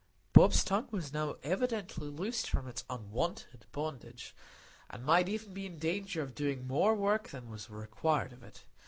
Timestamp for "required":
7.69-8.33